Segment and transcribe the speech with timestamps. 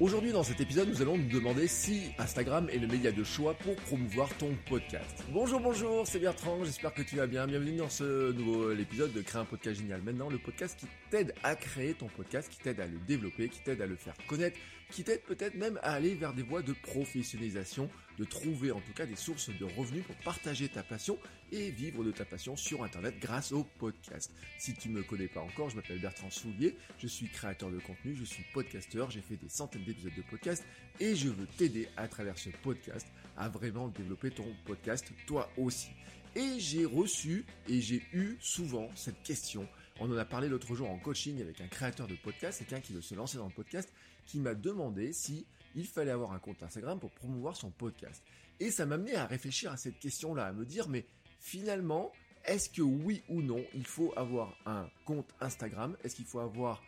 [0.00, 3.54] Aujourd'hui dans cet épisode, nous allons nous demander si Instagram est le média de choix
[3.54, 5.22] pour promouvoir ton podcast.
[5.30, 7.46] Bonjour, bonjour, c'est Bertrand, j'espère que tu vas bien.
[7.46, 10.02] Bienvenue dans ce nouveau épisode de Créer un podcast génial.
[10.02, 13.60] Maintenant, le podcast qui t'aide à créer ton podcast, qui t'aide à le développer, qui
[13.60, 14.58] t'aide à le faire connaître,
[14.94, 18.92] qui t'aide peut-être même à aller vers des voies de professionnalisation, de trouver en tout
[18.92, 21.18] cas des sources de revenus pour partager ta passion
[21.50, 24.30] et vivre de ta passion sur Internet grâce au podcast.
[24.56, 28.14] Si tu me connais pas encore, je m'appelle Bertrand Soulier, je suis créateur de contenu,
[28.14, 30.64] je suis podcasteur, j'ai fait des centaines d'épisodes de podcast
[31.00, 35.90] et je veux t'aider à travers ce podcast à vraiment développer ton podcast toi aussi.
[36.36, 39.68] Et j'ai reçu et j'ai eu souvent cette question.
[40.00, 42.92] On en a parlé l'autre jour en coaching avec un créateur de podcast, quelqu'un qui
[42.92, 43.92] veut se lancer dans le podcast,
[44.26, 48.22] qui m'a demandé si il fallait avoir un compte Instagram pour promouvoir son podcast.
[48.58, 51.06] Et ça m'a amené à réfléchir à cette question-là, à me dire, mais
[51.38, 52.12] finalement,
[52.44, 55.96] est-ce que oui ou non, il faut avoir un compte Instagram?
[56.02, 56.82] Est-ce qu'il faut avoir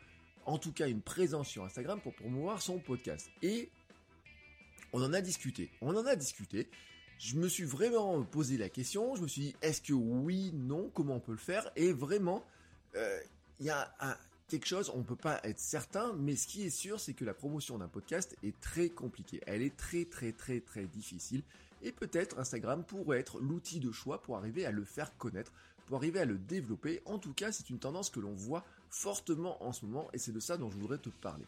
[0.45, 3.30] en tout cas une présence sur Instagram pour promouvoir son podcast?
[3.43, 3.70] Et
[4.93, 5.70] on en a discuté.
[5.80, 6.68] On en a discuté.
[7.18, 9.15] Je me suis vraiment posé la question.
[9.15, 11.70] Je me suis dit, est-ce que oui, non, comment on peut le faire?
[11.76, 12.45] Et vraiment,
[12.97, 13.21] euh,
[13.61, 13.91] il y a
[14.49, 17.25] quelque chose, on ne peut pas être certain, mais ce qui est sûr, c'est que
[17.25, 19.41] la promotion d'un podcast est très compliquée.
[19.47, 21.43] Elle est très très très très difficile.
[21.83, 25.53] Et peut-être Instagram pourrait être l'outil de choix pour arriver à le faire connaître,
[25.87, 27.03] pour arriver à le développer.
[27.05, 30.33] En tout cas, c'est une tendance que l'on voit fortement en ce moment et c'est
[30.33, 31.45] de ça dont je voudrais te parler.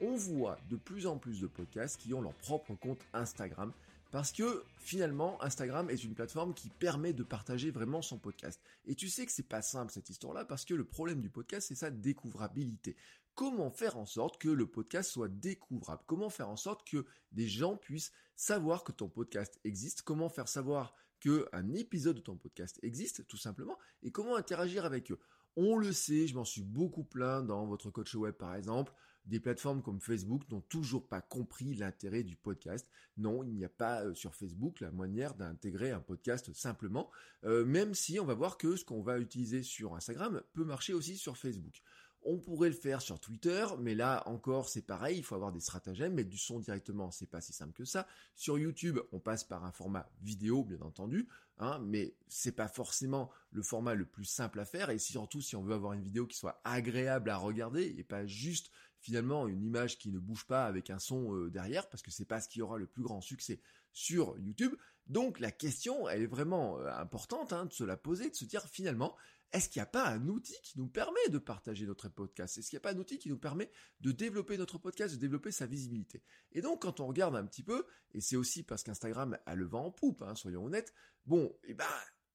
[0.00, 3.72] On voit de plus en plus de podcasts qui ont leur propre compte Instagram
[4.10, 8.60] parce que finalement, Instagram est une plateforme qui permet de partager vraiment son podcast.
[8.86, 11.68] Et tu sais que c'est pas simple cette histoire-là parce que le problème du podcast,
[11.68, 12.96] c'est sa découvrabilité.
[13.34, 16.02] Comment faire en sorte que le podcast soit découvrable?
[16.06, 20.02] Comment faire en sorte que des gens puissent savoir que ton podcast existe?
[20.02, 23.78] Comment faire savoir qu'un épisode de ton podcast existe, tout simplement?
[24.02, 25.20] Et comment interagir avec eux?
[25.56, 28.92] On le sait, je m'en suis beaucoup plaint dans votre coach web par exemple.
[29.30, 32.88] Des plateformes comme Facebook n'ont toujours pas compris l'intérêt du podcast.
[33.16, 37.08] Non, il n'y a pas euh, sur Facebook la manière d'intégrer un podcast simplement,
[37.44, 40.94] euh, même si on va voir que ce qu'on va utiliser sur Instagram peut marcher
[40.94, 41.80] aussi sur Facebook.
[42.22, 45.60] On pourrait le faire sur Twitter, mais là encore c'est pareil, il faut avoir des
[45.60, 48.08] stratagèmes, mettre du son directement, c'est pas si simple que ça.
[48.34, 53.30] Sur YouTube, on passe par un format vidéo, bien entendu, hein, mais c'est pas forcément
[53.52, 56.26] le format le plus simple à faire, et surtout si on veut avoir une vidéo
[56.26, 60.66] qui soit agréable à regarder et pas juste finalement une image qui ne bouge pas
[60.66, 63.20] avec un son euh, derrière, parce que c'est pas ce qui aura le plus grand
[63.20, 63.60] succès
[63.92, 64.74] sur YouTube.
[65.06, 68.44] Donc la question, elle est vraiment euh, importante hein, de se la poser, de se
[68.44, 69.16] dire finalement,
[69.52, 72.56] est-ce qu'il n'y a pas un outil qui nous permet de partager notre podcast?
[72.56, 75.20] Est-ce qu'il n'y a pas un outil qui nous permet de développer notre podcast, de
[75.20, 76.22] développer sa visibilité?
[76.52, 79.66] Et donc, quand on regarde un petit peu, et c'est aussi parce qu'Instagram a le
[79.66, 80.94] vent en poupe, hein, soyons honnêtes,
[81.26, 81.84] bon, et eh ben,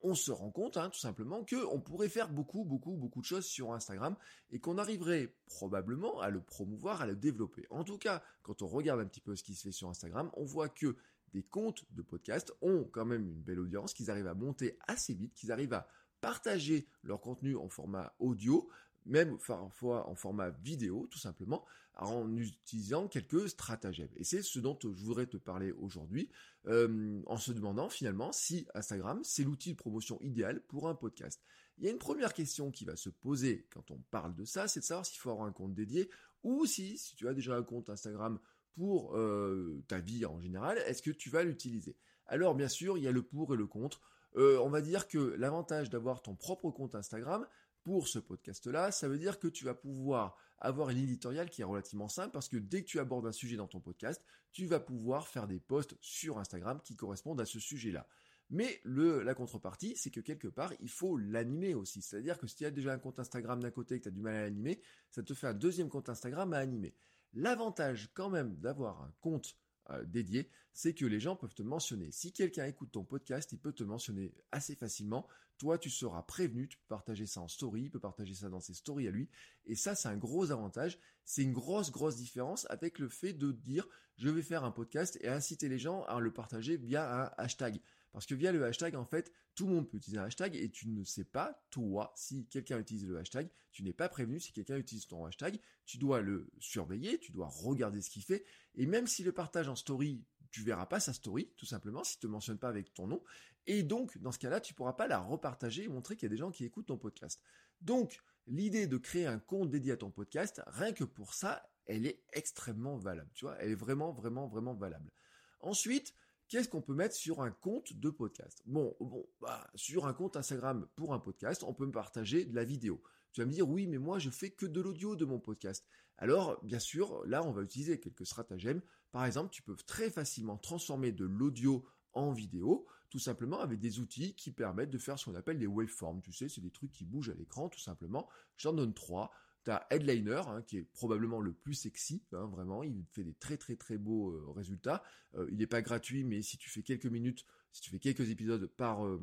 [0.02, 3.26] on se rend compte hein, tout simplement que on pourrait faire beaucoup, beaucoup, beaucoup de
[3.26, 4.16] choses sur Instagram
[4.52, 7.66] et qu'on arriverait probablement à le promouvoir, à le développer.
[7.70, 10.30] En tout cas, quand on regarde un petit peu ce qui se fait sur Instagram,
[10.34, 10.96] on voit que
[11.34, 15.14] des comptes de podcast ont quand même une belle audience, qu'ils arrivent à monter assez
[15.14, 15.88] vite, qu'ils arrivent à
[16.22, 18.70] partager leur contenu en format audio,
[19.06, 21.66] même parfois en format vidéo, tout simplement,
[21.98, 24.10] en utilisant quelques stratagèmes.
[24.18, 26.30] Et c'est ce dont je voudrais te parler aujourd'hui,
[26.68, 31.42] euh, en se demandant finalement si Instagram, c'est l'outil de promotion idéal pour un podcast.
[31.78, 34.68] Il y a une première question qui va se poser quand on parle de ça,
[34.68, 36.10] c'est de savoir s'il faut avoir un compte dédié
[36.44, 38.40] ou si, si tu as déjà un compte Instagram
[38.76, 41.96] pour euh, ta vie en général, est-ce que tu vas l'utiliser?
[42.28, 44.02] Alors bien sûr, il y a le pour et le contre.
[44.38, 47.48] Euh, on va dire que l'avantage d'avoir ton propre compte Instagram
[47.86, 51.66] pour ce podcast-là, ça veut dire que tu vas pouvoir avoir une éditoriale qui est
[51.66, 54.80] relativement simple parce que dès que tu abordes un sujet dans ton podcast, tu vas
[54.80, 58.08] pouvoir faire des posts sur Instagram qui correspondent à ce sujet-là.
[58.50, 62.02] Mais le, la contrepartie, c'est que quelque part, il faut l'animer aussi.
[62.02, 64.12] C'est-à-dire que si tu as déjà un compte Instagram d'un côté et que tu as
[64.12, 64.82] du mal à l'animer,
[65.12, 66.96] ça te fait un deuxième compte Instagram à animer.
[67.34, 69.56] L'avantage quand même d'avoir un compte
[69.90, 72.12] euh, dédié, c'est que les gens peuvent te mentionner.
[72.12, 75.28] Si quelqu'un écoute ton podcast, il peut te mentionner assez facilement.
[75.58, 78.60] Toi, tu seras prévenu, tu peux partager ça en story, il peut partager ça dans
[78.60, 79.30] ses stories à lui.
[79.66, 81.00] Et ça, c'est un gros avantage.
[81.24, 83.88] C'est une grosse, grosse différence avec le fait de dire,
[84.18, 87.80] je vais faire un podcast et inciter les gens à le partager via un hashtag.
[88.16, 90.70] Parce que via le hashtag, en fait, tout le monde peut utiliser un hashtag et
[90.70, 94.54] tu ne sais pas, toi, si quelqu'un utilise le hashtag, tu n'es pas prévenu si
[94.54, 98.46] quelqu'un utilise ton hashtag, tu dois le surveiller, tu dois regarder ce qu'il fait,
[98.76, 102.22] et même si le partage en story, tu verras pas sa story, tout simplement, s'il
[102.22, 103.22] te mentionne pas avec ton nom,
[103.68, 106.34] et donc, dans ce cas-là, tu pourras pas la repartager et montrer qu'il y a
[106.34, 107.42] des gens qui écoutent ton podcast.
[107.82, 112.06] Donc, l'idée de créer un compte dédié à ton podcast, rien que pour ça, elle
[112.06, 115.12] est extrêmement valable, tu vois, elle est vraiment, vraiment, vraiment valable.
[115.60, 116.14] Ensuite,
[116.56, 118.62] Qu'est-ce qu'on peut mettre sur un compte de podcast?
[118.66, 122.56] Bon, bon, bah, sur un compte Instagram pour un podcast, on peut me partager de
[122.56, 123.04] la vidéo.
[123.34, 125.86] Tu vas me dire, oui, mais moi, je fais que de l'audio de mon podcast.
[126.18, 128.82] Alors, bien sûr, là, on va utiliser quelques stratagèmes.
[129.12, 134.00] Par exemple, tu peux très facilement transformer de l'audio en vidéo, tout simplement avec des
[134.00, 136.22] outils qui permettent de faire ce qu'on appelle des waveforms.
[136.22, 138.30] Tu sais, c'est des trucs qui bougent à l'écran, tout simplement.
[138.56, 139.30] J'en donne trois.
[139.66, 142.84] Tu as Headliner, hein, qui est probablement le plus sexy, hein, vraiment.
[142.84, 145.04] Il fait des très très très beaux euh, résultats.
[145.36, 148.30] Euh, il n'est pas gratuit, mais si tu fais quelques minutes, si tu fais quelques
[148.30, 149.20] épisodes par, euh,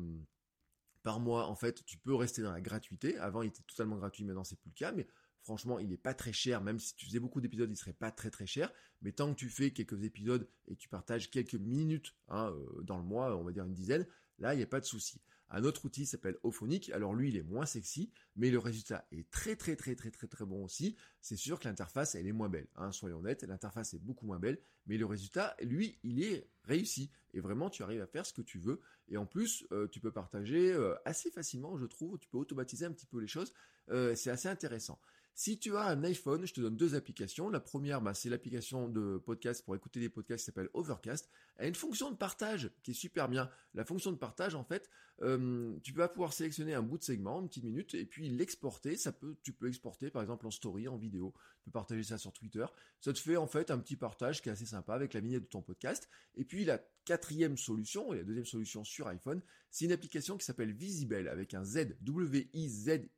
[1.01, 3.17] par mois, en fait, tu peux rester dans la gratuité.
[3.17, 5.07] Avant, il était totalement gratuit, maintenant c'est plus le cas, mais
[5.43, 8.11] franchement, il n'est pas très cher, même si tu faisais beaucoup d'épisodes, il serait pas
[8.11, 8.69] très très cher.
[9.01, 13.03] Mais tant que tu fais quelques épisodes et tu partages quelques minutes hein, dans le
[13.03, 14.05] mois, on va dire une dizaine,
[14.39, 15.21] là, il n'y a pas de souci.
[15.55, 16.89] Un autre outil s'appelle Ophonic.
[16.89, 20.25] Alors lui, il est moins sexy, mais le résultat est très très très très très
[20.25, 20.95] très bon aussi.
[21.21, 22.67] C'est sûr que l'interface, elle est moins belle.
[22.75, 24.57] Hein, soyons honnêtes, l'interface est beaucoup moins belle,
[24.87, 27.11] mais le résultat, lui, il est réussi.
[27.35, 28.81] Et vraiment, tu arrives à faire ce que tu veux.
[29.09, 32.17] Et en plus, euh, tu peux partager euh, assez facilement, je trouve.
[32.17, 33.53] Tu peux automatiser un petit peu les choses.
[33.89, 34.99] Euh, c'est assez intéressant.
[35.35, 37.49] Si tu as un iPhone, je te donne deux applications.
[37.49, 41.27] La première, bah, c'est l'application de podcast pour écouter des podcasts qui s'appelle Overcast.
[41.57, 43.49] Elle a une fonction de partage qui est super bien.
[43.73, 44.91] La fonction de partage, en fait,
[45.23, 48.95] euh, tu vas pouvoir sélectionner un bout de segment, une petite minute, et puis l'exporter.
[48.95, 51.33] Ça peut, tu peux exporter, par exemple, en story, en vidéo.
[51.63, 52.65] Peux partager ça sur Twitter.
[52.99, 55.43] Ça te fait, en fait, un petit partage qui est assez sympa avec la vignette
[55.43, 56.09] de ton podcast.
[56.35, 60.45] Et puis, la quatrième solution, et la deuxième solution sur iPhone, c'est une application qui
[60.45, 63.09] s'appelle Visible avec un Z, W-I-Z-I-B-E-L,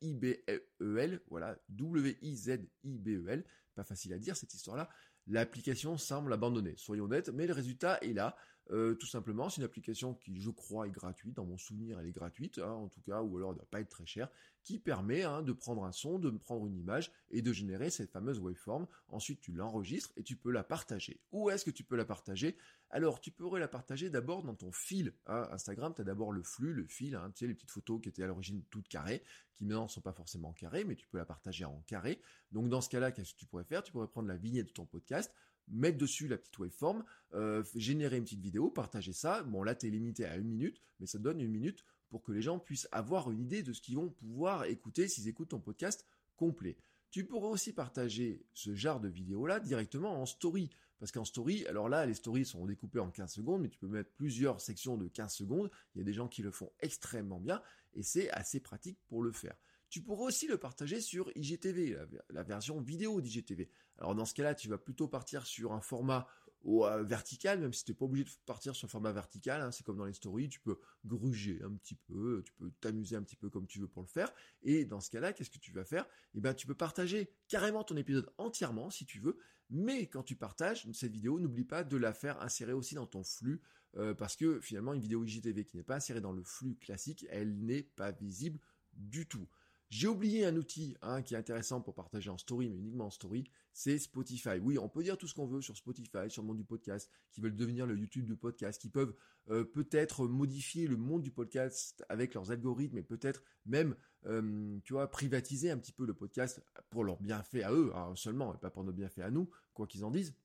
[1.29, 3.43] voilà, W-I-Z-I-B-E-L,
[3.73, 4.89] pas facile à dire cette histoire-là.
[5.27, 8.37] L'application semble abandonnée, soyons honnêtes, mais le résultat est là.
[8.71, 11.35] Euh, tout simplement, c'est une application qui, je crois, est gratuite.
[11.35, 13.69] Dans mon souvenir, elle est gratuite, hein, en tout cas, ou alors elle ne doit
[13.69, 14.29] pas être très chère,
[14.63, 18.11] qui permet hein, de prendre un son, de prendre une image et de générer cette
[18.11, 18.87] fameuse waveform.
[19.09, 21.21] Ensuite, tu l'enregistres et tu peux la partager.
[21.31, 22.57] Où est-ce que tu peux la partager?
[22.89, 25.13] Alors, tu pourrais la partager d'abord dans ton fil.
[25.27, 25.47] Hein.
[25.51, 28.23] Instagram, tu as d'abord le flux, le fil, tu sais, les petites photos qui étaient
[28.23, 29.21] à l'origine toutes carrées,
[29.53, 32.19] qui maintenant ne sont pas forcément carrées, mais tu peux la partager en carré.
[32.51, 33.83] Donc, dans ce cas-là, qu'est-ce que tu pourrais faire?
[33.83, 35.31] Tu pourrais prendre la vignette de ton podcast,
[35.67, 37.03] mettre dessus la petite waveform,
[37.33, 39.43] euh, générer une petite vidéo, partager ça.
[39.43, 42.31] Bon, là, tu es limité à une minute, mais ça donne une minute pour que
[42.31, 45.59] les gens puissent avoir une idée de ce qu'ils vont pouvoir écouter s'ils écoutent ton
[45.59, 46.77] podcast complet.
[47.11, 50.69] Tu pourrais aussi partager ce genre de vidéo-là directement en story.
[50.99, 53.87] Parce qu'en story, alors là, les stories sont découpées en 15 secondes, mais tu peux
[53.87, 55.69] mettre plusieurs sections de 15 secondes.
[55.93, 57.61] Il y a des gens qui le font extrêmement bien
[57.93, 59.55] et c'est assez pratique pour le faire.
[59.95, 61.97] Tu pourrais aussi le partager sur IGTV,
[62.29, 63.69] la, version vidéo d'IGTV.
[63.97, 66.27] Alors dans ce cas-là, tu vas plutôt partir sur un format
[66.65, 69.61] euh, vertical, même si tu n'es pas obligé de partir sur un format vertical.
[69.61, 69.71] Hein.
[69.71, 73.23] c'est comme dans les stories, tu peux gruger un petit peu, tu peux t'amuser un
[73.23, 74.33] petit peu comme tu veux pour le faire.
[74.63, 76.05] Et dans ce cas-là, qu'est-ce que tu vas faire?
[76.33, 79.37] Eh ben, tu peux partager carrément ton épisode entièrement si tu veux.
[79.69, 83.23] Mais quand tu partages cette vidéo, n'oublie pas de la faire insérer aussi dans ton
[83.23, 83.61] flux,
[83.95, 87.25] euh, parce que finalement, une vidéo IGTV qui n'est pas insérée dans le flux classique,
[87.29, 88.59] elle n'est pas visible
[88.91, 89.47] du tout.
[89.89, 93.09] J'ai oublié un outil hein, qui est intéressant pour partager en story, mais uniquement en
[93.11, 94.57] story, c'est Spotify.
[94.61, 97.09] Oui, on peut dire tout ce qu'on veut sur Spotify, sur le monde du podcast,
[97.31, 99.13] qui veulent devenir le YouTube du podcast, qui peuvent
[99.49, 103.95] euh, peut-être modifier le monde du podcast avec leurs algorithmes et peut-être même,
[104.25, 108.13] euh, tu vois, privatiser un petit peu le podcast pour leur bienfait à eux, hein,
[108.15, 110.35] seulement, et pas pour nos bienfaits à nous, quoi qu'ils en disent.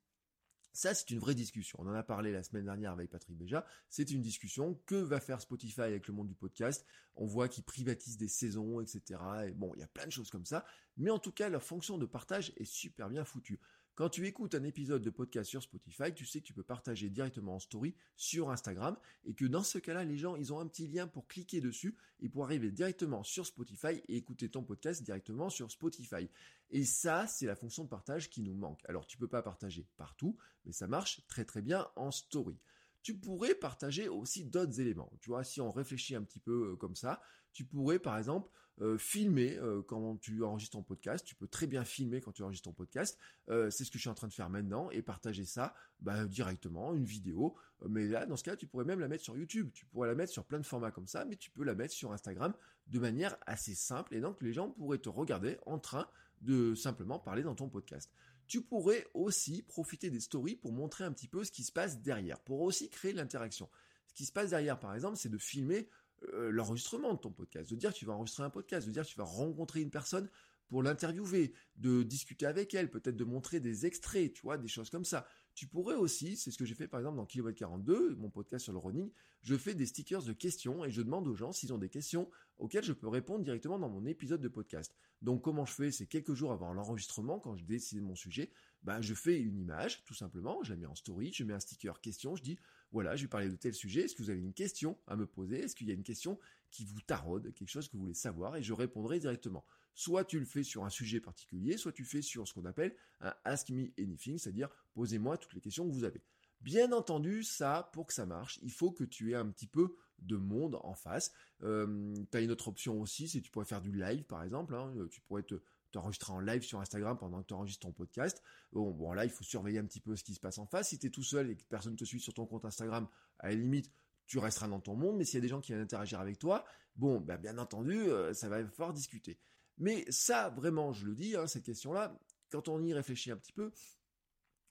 [0.72, 1.78] Ça, c'est une vraie discussion.
[1.80, 3.66] On en a parlé la semaine dernière avec Patrick Béja.
[3.88, 4.80] C'est une discussion.
[4.86, 6.86] Que va faire Spotify avec le monde du podcast?
[7.16, 9.20] On voit qu'ils privatisent des saisons, etc.
[9.48, 10.64] Et bon, il y a plein de choses comme ça.
[10.96, 13.58] Mais en tout cas, leur fonction de partage est super bien foutue.
[13.94, 17.10] Quand tu écoutes un épisode de podcast sur Spotify, tu sais que tu peux partager
[17.10, 20.66] directement en story sur Instagram et que dans ce cas-là, les gens, ils ont un
[20.66, 25.02] petit lien pour cliquer dessus et pour arriver directement sur Spotify et écouter ton podcast
[25.02, 26.28] directement sur Spotify.
[26.70, 28.80] Et ça, c'est la fonction de partage qui nous manque.
[28.88, 32.58] Alors, tu peux pas partager partout, mais ça marche très très bien en story
[33.02, 35.10] tu pourrais partager aussi d'autres éléments.
[35.20, 37.22] Tu vois, si on réfléchit un petit peu euh, comme ça,
[37.52, 38.50] tu pourrais par exemple
[38.80, 41.24] euh, filmer euh, quand tu enregistres ton podcast.
[41.26, 43.18] Tu peux très bien filmer quand tu enregistres ton podcast.
[43.50, 46.24] Euh, c'est ce que je suis en train de faire maintenant et partager ça bah,
[46.24, 47.54] directement, une vidéo.
[47.88, 49.70] Mais là, dans ce cas, tu pourrais même la mettre sur YouTube.
[49.74, 51.92] Tu pourrais la mettre sur plein de formats comme ça, mais tu peux la mettre
[51.92, 52.54] sur Instagram
[52.86, 54.14] de manière assez simple.
[54.14, 56.08] Et donc, les gens pourraient te regarder en train
[56.40, 58.10] de simplement parler dans ton podcast.
[58.46, 62.00] Tu pourrais aussi profiter des stories pour montrer un petit peu ce qui se passe
[62.00, 63.68] derrière, pour aussi créer l'interaction.
[64.08, 65.88] Ce qui se passe derrière, par exemple, c'est de filmer
[66.34, 69.04] euh, l'enregistrement de ton podcast, de dire que tu vas enregistrer un podcast, de dire
[69.04, 70.28] que tu vas rencontrer une personne
[70.68, 74.88] pour l'interviewer, de discuter avec elle, peut-être de montrer des extraits, tu vois, des choses
[74.90, 75.26] comme ça.
[75.54, 78.64] Tu pourrais aussi, c'est ce que j'ai fait par exemple dans Kilowatt 42, mon podcast
[78.64, 79.10] sur le running,
[79.42, 82.30] je fais des stickers de questions et je demande aux gens s'ils ont des questions
[82.58, 84.94] auxquelles je peux répondre directement dans mon épisode de podcast.
[85.22, 85.90] Donc comment je fais?
[85.90, 88.50] C'est quelques jours avant l'enregistrement, quand je décide mon sujet,
[88.82, 91.60] bah, je fais une image, tout simplement, je la mets en story, je mets un
[91.60, 92.58] sticker question, je dis,
[92.92, 95.26] voilà, je vais parler de tel sujet, est-ce que vous avez une question à me
[95.26, 95.60] poser?
[95.60, 96.38] Est-ce qu'il y a une question
[96.70, 99.64] qui vous taraude, quelque chose que vous voulez savoir Et je répondrai directement.
[99.94, 102.94] soit tu le fais sur un sujet particulier, soit tu fais sur ce qu'on appelle
[103.20, 106.22] un Ask Me Anything, c'est-à-dire posez-moi toutes les questions que vous avez.
[106.60, 109.96] Bien entendu, ça, pour que ça marche, il faut que tu aies un petit peu
[110.18, 111.32] de monde en face.
[111.62, 114.74] Euh, tu as une autre option aussi, c'est tu pourrais faire du live par exemple.
[114.74, 114.94] Hein.
[115.10, 115.60] tu pourrais te
[115.90, 118.42] t'enregistrer en live sur Instagram pendant que tu enregistres ton podcast.
[118.72, 120.90] Bon, bon, là, il faut surveiller un petit peu ce qui se passe en face.
[120.90, 123.08] Si tu es tout seul et que personne ne te suit sur ton compte Instagram,
[123.38, 123.90] à la limite,
[124.30, 125.16] tu resteras dans ton monde.
[125.16, 127.96] Mais s'il y a des gens qui viennent interagir avec toi, bon, bah, bien entendu,
[127.96, 129.40] euh, ça va falloir discuter.
[129.76, 132.16] Mais ça, vraiment, je le dis, hein, cette question-là,
[132.48, 133.72] quand on y réfléchit un petit peu,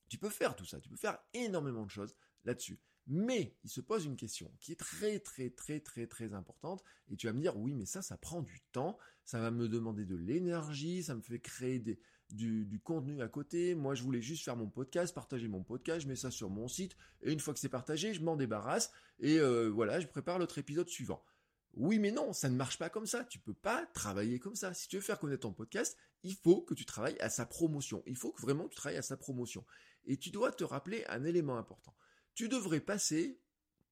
[0.07, 2.79] tu peux faire tout ça, tu peux faire énormément de choses là-dessus.
[3.05, 7.15] Mais il se pose une question qui est très très très très très importante et
[7.15, 10.05] tu vas me dire oui mais ça ça prend du temps, ça va me demander
[10.05, 11.79] de l'énergie, ça me fait créer
[12.31, 13.75] du, contenu à côté.
[13.75, 16.67] Moi je voulais juste faire mon podcast, partager mon podcast, je mets ça sur mon
[16.67, 20.39] site et une fois que c'est partagé je m'en débarrasse et euh, voilà je prépare
[20.39, 21.23] l'autre épisode suivant.
[21.73, 24.73] Oui mais non, ça ne marche pas comme ça, tu peux pas travailler comme ça.
[24.73, 28.03] Si tu veux faire connaître ton podcast, il faut que tu travailles à sa promotion,
[28.05, 29.65] il faut que vraiment tu travailles à sa promotion.
[30.05, 31.93] Et tu dois te rappeler un élément important
[32.39, 33.37] tu devrais passer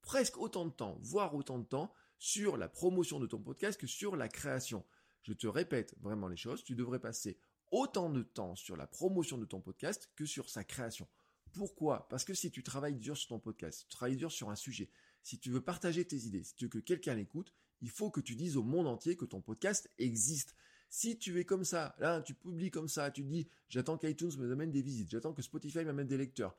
[0.01, 3.87] presque autant de temps, voire autant de temps, sur la promotion de ton podcast que
[3.87, 4.85] sur la création.
[5.23, 7.37] Je te répète vraiment les choses, tu devrais passer
[7.71, 11.07] autant de temps sur la promotion de ton podcast que sur sa création.
[11.53, 12.07] Pourquoi?
[12.09, 14.89] Parce que si tu travailles dur sur ton podcast, tu travailles dur sur un sujet,
[15.23, 18.21] si tu veux partager tes idées, si tu veux que quelqu'un l'écoute, il faut que
[18.21, 20.55] tu dises au monde entier que ton podcast existe.
[20.89, 24.51] Si tu es comme ça, là, tu publies comme ça, tu dis, j'attends qu'iTunes me
[24.51, 26.55] amène des visites, j'attends que Spotify m'amène des lecteurs,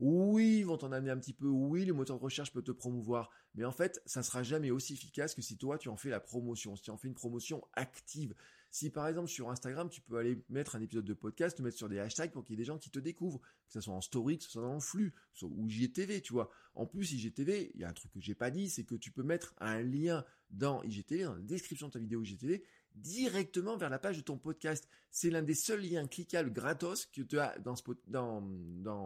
[0.00, 1.46] oui, ils vont t'en amener un petit peu.
[1.46, 3.30] Oui, le moteur de recherche peut te promouvoir.
[3.54, 6.20] Mais en fait, ça sera jamais aussi efficace que si toi, tu en fais la
[6.20, 6.74] promotion.
[6.74, 8.34] Si tu en fais une promotion active.
[8.70, 11.76] Si par exemple sur Instagram, tu peux aller mettre un épisode de podcast, te mettre
[11.76, 13.40] sur des hashtags pour qu'il y ait des gens qui te découvrent.
[13.40, 15.12] Que ce soit en story, que ce soit dans le flux,
[15.42, 16.50] ou IGTV, tu vois.
[16.74, 19.10] En plus, IGTV, il y a un truc que j'ai pas dit, c'est que tu
[19.10, 22.62] peux mettre un lien dans IGTV, dans la description de ta vidéo IGTV,
[22.94, 24.88] directement vers la page de ton podcast.
[25.10, 28.42] C'est l'un des seuls liens cliquables gratos que tu as dans,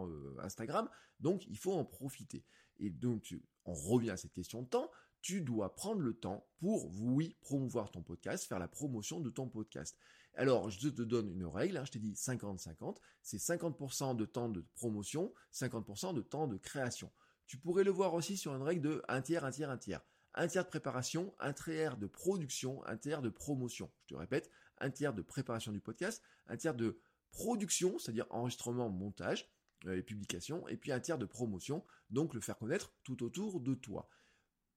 [0.07, 2.43] euh, Instagram, donc il faut en profiter.
[2.77, 4.91] Et donc, on revient à cette question de temps.
[5.25, 9.49] Tu dois prendre le temps pour, oui, promouvoir ton podcast, faire la promotion de ton
[9.49, 9.97] podcast.
[10.35, 14.49] Alors, je te donne une règle, hein, je t'ai dit 50-50, c'est 50% de temps
[14.49, 17.11] de promotion, 50% de temps de création.
[17.47, 20.05] Tu pourrais le voir aussi sur une règle de un tiers, un tiers, un tiers
[20.35, 23.89] un tiers de préparation, un tiers de production, un tiers de promotion.
[24.03, 26.99] Je te répète, un tiers de préparation du podcast, un tiers de
[27.31, 29.49] production, c'est-à-dire enregistrement, montage
[29.87, 33.59] euh, et publication, et puis un tiers de promotion, donc le faire connaître tout autour
[33.59, 34.07] de toi.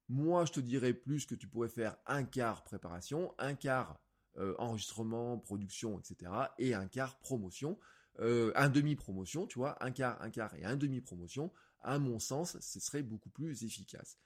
[0.08, 4.00] Moi, je te dirais plus que tu pourrais faire un quart préparation, un quart
[4.38, 7.78] euh, enregistrement, production, etc., et un quart promotion,
[8.20, 11.52] euh, un demi promotion, tu vois, un quart, un quart et un demi promotion.
[11.82, 14.18] À mon sens, ce serait beaucoup plus efficace.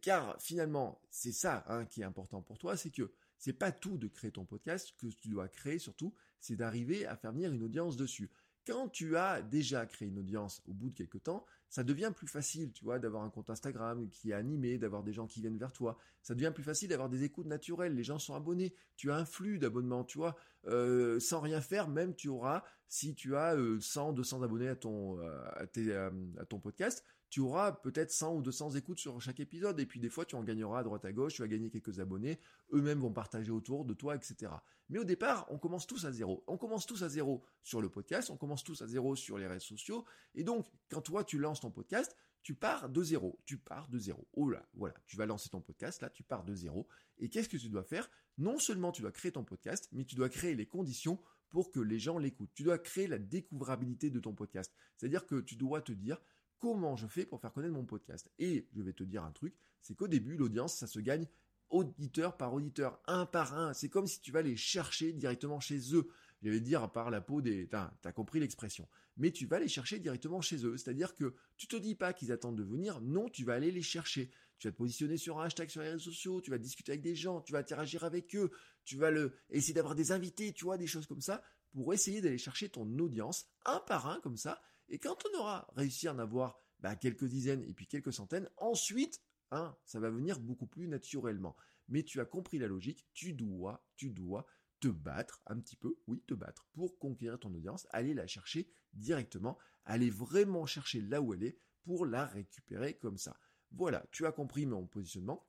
[0.00, 3.98] Car finalement, c'est ça hein, qui est important pour toi, c'est que c'est pas tout
[3.98, 7.62] de créer ton podcast que tu dois créer surtout, c'est d'arriver à faire venir une
[7.62, 8.30] audience dessus.
[8.66, 12.26] Quand tu as déjà créé une audience au bout de quelques temps, ça devient plus
[12.26, 15.58] facile, tu vois, d'avoir un compte Instagram qui est animé, d'avoir des gens qui viennent
[15.58, 15.98] vers toi.
[16.22, 17.94] Ça devient plus facile d'avoir des écoutes naturelles.
[17.94, 18.74] Les gens sont abonnés.
[18.96, 20.36] Tu as un flux d'abonnements, tu vois.
[20.66, 24.76] Euh, sans rien faire, même tu auras, si tu as 100, euh, 200 abonnés à
[24.76, 27.04] ton, euh, à ton podcast,
[27.36, 30.36] tu auras peut-être 100 ou 200 écoutes sur chaque épisode, et puis des fois tu
[30.36, 32.40] en gagneras à droite à gauche, tu vas gagner quelques abonnés,
[32.72, 34.50] eux-mêmes vont partager autour de toi, etc.
[34.88, 36.44] Mais au départ, on commence tous à zéro.
[36.46, 39.46] On commence tous à zéro sur le podcast, on commence tous à zéro sur les
[39.46, 43.58] réseaux sociaux, et donc quand toi tu lances ton podcast, tu pars de zéro, tu
[43.58, 44.26] pars de zéro.
[44.32, 46.88] Oh là, voilà, tu vas lancer ton podcast, là tu pars de zéro,
[47.18, 48.10] et qu'est-ce que tu dois faire?
[48.38, 51.80] Non seulement tu dois créer ton podcast, mais tu dois créer les conditions pour que
[51.80, 52.52] les gens l'écoutent.
[52.54, 54.72] Tu dois créer la découvrabilité de ton podcast.
[54.96, 56.20] C'est-à-dire que tu dois te dire,
[56.58, 58.30] comment je fais pour faire connaître mon podcast.
[58.38, 61.26] Et je vais te dire un truc, c'est qu'au début, l'audience, ça se gagne
[61.68, 63.72] auditeur par auditeur, un par un.
[63.72, 66.08] C'est comme si tu vas les chercher directement chez eux.
[66.42, 67.66] Je vais dire par la peau des...
[67.68, 68.88] T'as as compris l'expression.
[69.16, 70.76] Mais tu vas les chercher directement chez eux.
[70.76, 73.00] C'est-à-dire que tu te dis pas qu'ils attendent de venir.
[73.00, 74.30] Non, tu vas aller les chercher.
[74.58, 76.40] Tu vas te positionner sur un hashtag sur les réseaux sociaux.
[76.40, 77.40] Tu vas discuter avec des gens.
[77.40, 78.50] Tu vas interagir avec eux.
[78.84, 81.42] Tu vas le, essayer d'avoir des invités, tu vois, des choses comme ça
[81.76, 85.68] pour essayer d'aller chercher ton audience un par un comme ça et quand on aura
[85.76, 90.10] réussi à en avoir bah, quelques dizaines et puis quelques centaines, ensuite, hein, ça va
[90.10, 91.56] venir beaucoup plus naturellement.
[91.88, 94.46] Mais tu as compris la logique, tu dois, tu dois
[94.80, 98.68] te battre un petit peu, oui, te battre pour conquérir ton audience, aller la chercher
[98.92, 103.38] directement, aller vraiment chercher là où elle est pour la récupérer comme ça.
[103.70, 105.46] Voilà, tu as compris mon positionnement.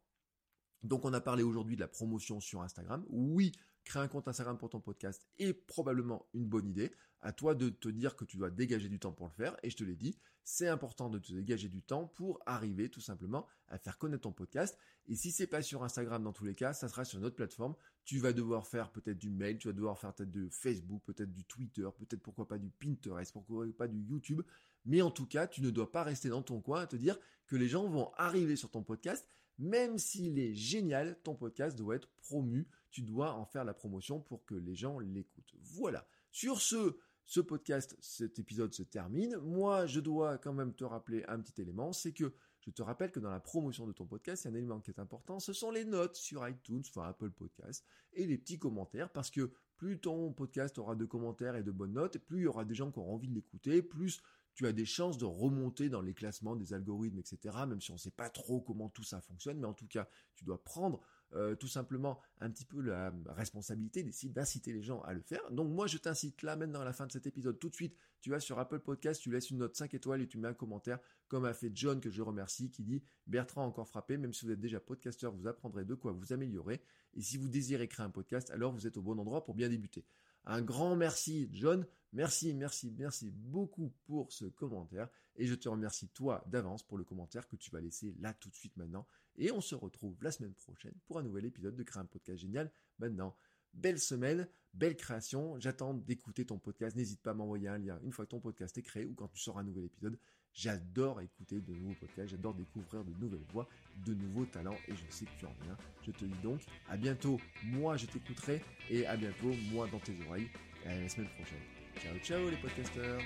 [0.84, 3.06] Donc on a parlé aujourd'hui de la promotion sur Instagram.
[3.10, 3.52] Oui,
[3.84, 6.92] créer un compte Instagram pour ton podcast est probablement une bonne idée.
[7.22, 9.58] À toi de te dire que tu dois dégager du temps pour le faire.
[9.64, 13.02] Et je te l'ai dit, c'est important de te dégager du temps pour arriver tout
[13.02, 14.78] simplement à faire connaître ton podcast.
[15.08, 17.36] Et si c'est pas sur Instagram dans tous les cas, ça sera sur une autre
[17.36, 17.76] plateforme.
[18.06, 21.34] Tu vas devoir faire peut-être du mail, tu vas devoir faire peut-être de Facebook, peut-être
[21.34, 24.42] du Twitter, peut-être pourquoi pas du Pinterest, pourquoi pas du YouTube.
[24.86, 27.18] Mais en tout cas, tu ne dois pas rester dans ton coin à te dire
[27.48, 29.28] que les gens vont arriver sur ton podcast
[29.60, 32.68] même s'il est génial, ton podcast doit être promu.
[32.92, 35.56] Tu dois en faire la promotion pour que les gens l'écoutent.
[35.60, 36.08] Voilà.
[36.32, 39.38] Sur ce, ce podcast, cet épisode se termine.
[39.38, 42.34] Moi, je dois quand même te rappeler un petit élément, c'est que
[42.68, 44.82] je te rappelle que dans la promotion de ton podcast, il y a un élément
[44.82, 48.60] qui est important, ce sont les notes sur iTunes, enfin Apple Podcast, et les petits
[48.60, 52.44] commentaires, parce que plus ton podcast aura de commentaires et de bonnes notes, plus il
[52.44, 54.22] y aura des gens qui auront envie de l'écouter, plus
[54.58, 57.56] tu as des chances de remonter dans les classements des algorithmes, etc.
[57.68, 60.10] Même si on ne sait pas trop comment tout ça fonctionne, mais en tout cas,
[60.34, 61.00] tu dois prendre
[61.36, 65.42] euh, tout simplement un petit peu la responsabilité d'inciter les gens à le faire.
[65.52, 67.96] Donc moi, je t'incite là, maintenant à la fin de cet épisode, tout de suite,
[68.20, 70.56] tu vas sur Apple Podcast, tu laisses une note 5 étoiles et tu mets un
[70.56, 70.98] commentaire,
[71.28, 74.52] comme a fait John, que je remercie, qui dit Bertrand encore frappé, même si vous
[74.54, 76.82] êtes déjà podcasteur, vous apprendrez de quoi vous améliorer.
[77.14, 79.70] Et si vous désirez créer un podcast, alors vous êtes au bon endroit pour bien
[79.70, 80.04] débuter.
[80.46, 81.86] Un grand merci, John.
[82.14, 85.10] Merci, merci, merci beaucoup pour ce commentaire.
[85.36, 88.50] Et je te remercie, toi, d'avance pour le commentaire que tu vas laisser là tout
[88.50, 89.06] de suite maintenant.
[89.38, 92.40] Et on se retrouve la semaine prochaine pour un nouvel épisode de Créer un podcast
[92.40, 92.72] génial.
[92.98, 93.36] Maintenant,
[93.74, 95.60] belle semaine, belle création.
[95.60, 96.96] J'attends d'écouter ton podcast.
[96.96, 99.28] N'hésite pas à m'envoyer un lien une fois que ton podcast est créé ou quand
[99.28, 100.18] tu sors un nouvel épisode.
[100.54, 103.70] J'adore écouter de nouveaux podcasts, j'adore découvrir de nouvelles voix,
[104.08, 105.78] de nouveaux talents et je sais que tu en viens.
[106.04, 110.20] Je te dis donc à bientôt, moi je t'écouterai et à bientôt, moi dans tes
[110.28, 110.50] oreilles.
[110.84, 111.77] À la semaine prochaine.
[112.02, 113.22] Ciao ciao les podcasteurs